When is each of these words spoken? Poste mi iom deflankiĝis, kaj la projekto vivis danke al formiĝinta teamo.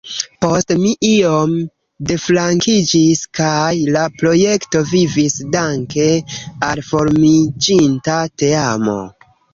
Poste 0.43 0.75
mi 0.83 0.91
iom 1.09 1.51
deflankiĝis, 2.11 3.21
kaj 3.39 3.69
la 3.97 4.05
projekto 4.23 4.81
vivis 4.95 5.37
danke 5.57 6.09
al 6.71 6.83
formiĝinta 6.91 8.17
teamo. 8.45 8.99